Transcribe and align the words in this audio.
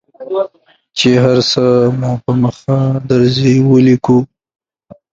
چې 0.97 1.09
هر 1.23 1.37
څه 1.51 1.63
مو 1.99 2.11
په 2.23 2.31
مخه 2.43 2.77
درځي 3.09 3.55
ولیکو. 3.71 4.17